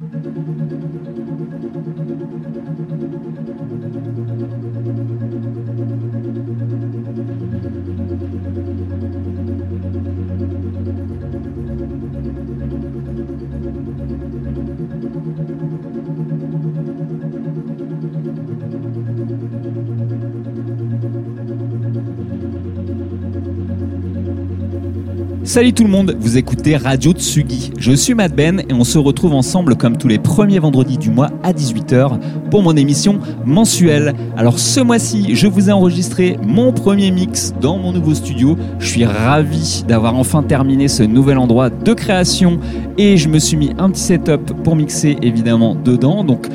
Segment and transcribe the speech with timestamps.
[0.00, 0.75] Thank you.
[25.56, 27.72] Salut tout le monde, vous écoutez Radio Tsugi.
[27.78, 31.08] Je suis Matt Ben et on se retrouve ensemble comme tous les premiers vendredis du
[31.08, 32.18] mois à 18h
[32.50, 34.12] pour mon émission mensuelle.
[34.36, 38.58] Alors ce mois-ci, je vous ai enregistré mon premier mix dans mon nouveau studio.
[38.78, 42.60] Je suis ravi d'avoir enfin terminé ce nouvel endroit de création
[42.98, 46.22] et je me suis mis un petit setup pour mixer évidemment dedans.
[46.22, 46.48] Donc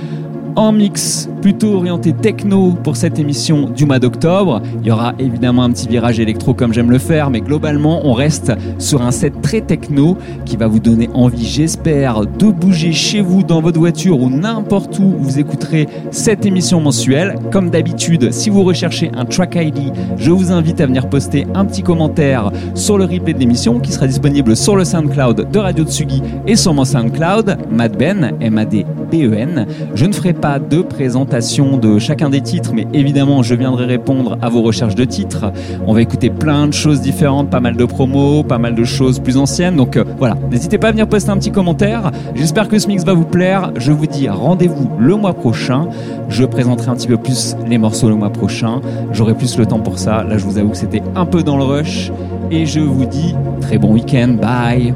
[0.55, 4.61] en mix plutôt orienté techno pour cette émission du mois d'octobre.
[4.81, 8.13] Il y aura évidemment un petit virage électro comme j'aime le faire, mais globalement on
[8.13, 13.21] reste sur un set très techno qui va vous donner envie, j'espère, de bouger chez
[13.21, 17.35] vous, dans votre voiture ou n'importe où vous écouterez cette émission mensuelle.
[17.51, 21.65] Comme d'habitude, si vous recherchez un track ID, je vous invite à venir poster un
[21.65, 25.85] petit commentaire sur le replay de l'émission qui sera disponible sur le SoundCloud de Radio
[25.85, 29.65] Tsugi et sur mon SoundCloud, Madben, M-A-D-B-E-N.
[29.95, 34.37] Je ne ferai pas de présentation de chacun des titres, mais évidemment, je viendrai répondre
[34.41, 35.53] à vos recherches de titres.
[35.87, 39.19] On va écouter plein de choses différentes, pas mal de promos, pas mal de choses
[39.19, 39.77] plus anciennes.
[39.77, 42.11] Donc euh, voilà, n'hésitez pas à venir poster un petit commentaire.
[42.35, 43.71] J'espère que ce mix va vous plaire.
[43.77, 45.87] Je vous dis rendez-vous le mois prochain.
[46.27, 48.81] Je présenterai un petit peu plus les morceaux le mois prochain.
[49.13, 50.23] J'aurai plus le temps pour ça.
[50.23, 52.11] Là, je vous avoue que c'était un peu dans le rush.
[52.51, 54.35] Et je vous dis très bon week-end.
[54.41, 54.93] Bye.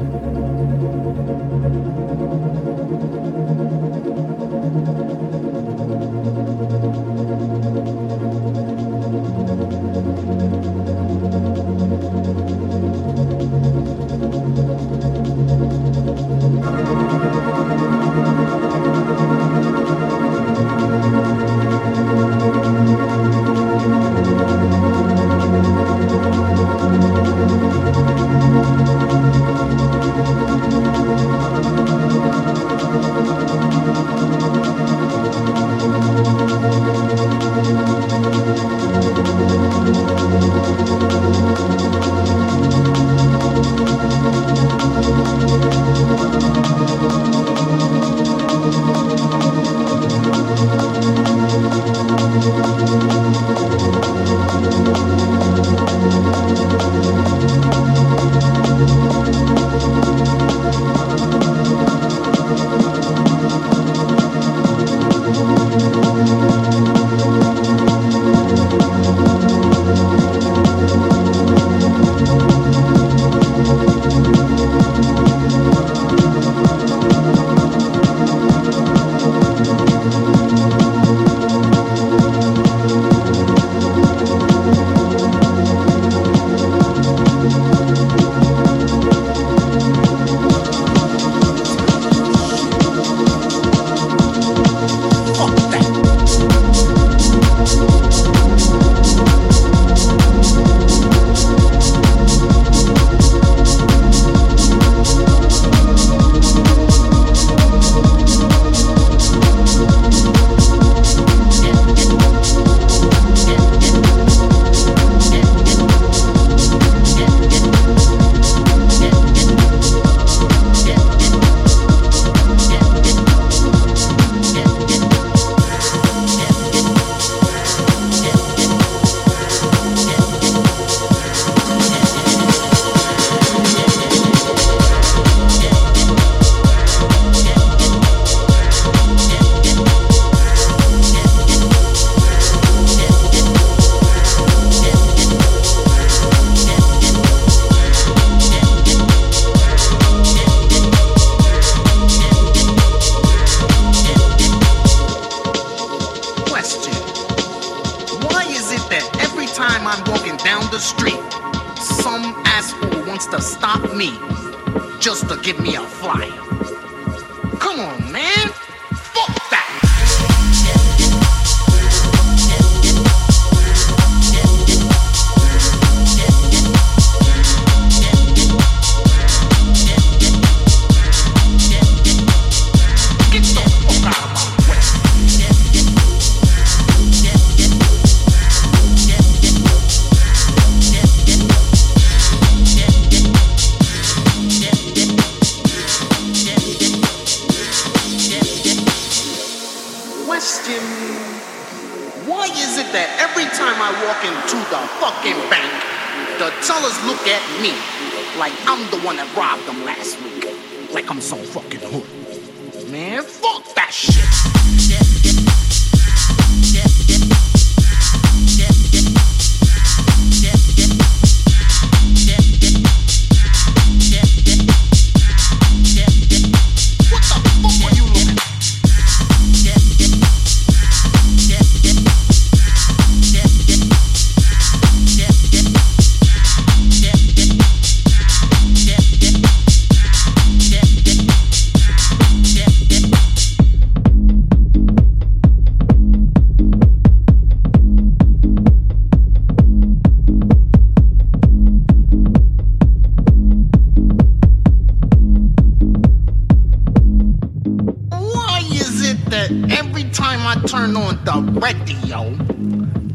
[260.36, 262.34] Time I turn on the radio,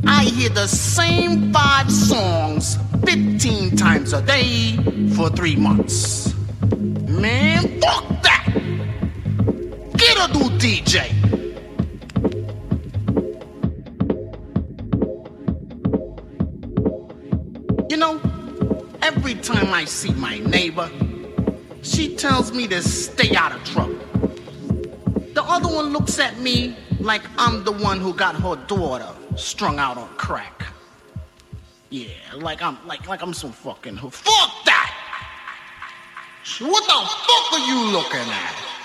[0.08, 4.78] I hear the same five songs 15 times a day
[5.16, 6.34] for three months?
[7.08, 8.48] Man, fuck that!
[9.98, 11.12] Get a new DJ!
[17.90, 18.20] You know,
[19.02, 20.90] every time I see my neighbor,
[21.84, 23.96] she tells me to stay out of trouble.
[25.34, 29.80] The other one looks at me like I'm the one who got her daughter strung
[29.80, 30.65] out on crack.
[31.89, 34.09] Yeah, like I'm like like I'm some fucking who.
[34.09, 34.94] Fuck that!
[36.59, 38.81] What the fuck are you looking at?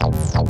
[0.00, 0.46] sống sống